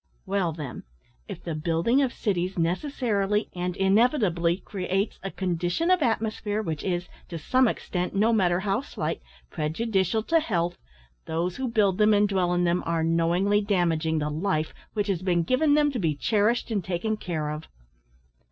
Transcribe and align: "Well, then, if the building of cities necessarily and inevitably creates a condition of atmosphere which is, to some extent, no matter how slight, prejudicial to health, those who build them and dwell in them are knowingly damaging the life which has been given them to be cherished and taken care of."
"Well, 0.25 0.51
then, 0.51 0.81
if 1.27 1.43
the 1.43 1.53
building 1.53 2.01
of 2.01 2.11
cities 2.11 2.57
necessarily 2.57 3.49
and 3.55 3.77
inevitably 3.77 4.57
creates 4.57 5.19
a 5.21 5.29
condition 5.29 5.91
of 5.91 6.01
atmosphere 6.01 6.63
which 6.63 6.83
is, 6.83 7.07
to 7.29 7.37
some 7.37 7.67
extent, 7.67 8.15
no 8.15 8.33
matter 8.33 8.61
how 8.61 8.81
slight, 8.81 9.21
prejudicial 9.51 10.23
to 10.23 10.39
health, 10.39 10.75
those 11.27 11.57
who 11.57 11.67
build 11.67 11.99
them 11.99 12.15
and 12.15 12.27
dwell 12.27 12.51
in 12.55 12.63
them 12.63 12.81
are 12.87 13.03
knowingly 13.03 13.61
damaging 13.61 14.17
the 14.17 14.31
life 14.31 14.73
which 14.93 15.05
has 15.05 15.21
been 15.21 15.43
given 15.43 15.75
them 15.75 15.91
to 15.91 15.99
be 15.99 16.15
cherished 16.15 16.71
and 16.71 16.83
taken 16.83 17.15
care 17.15 17.51
of." 17.51 17.67